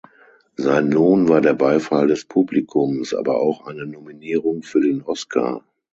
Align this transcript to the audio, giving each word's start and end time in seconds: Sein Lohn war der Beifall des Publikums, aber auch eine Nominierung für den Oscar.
Sein 0.57 0.89
Lohn 0.89 1.27
war 1.29 1.41
der 1.41 1.53
Beifall 1.53 2.07
des 2.07 2.25
Publikums, 2.25 3.13
aber 3.13 3.39
auch 3.39 3.67
eine 3.67 3.85
Nominierung 3.85 4.63
für 4.63 4.81
den 4.81 5.03
Oscar. 5.03 5.63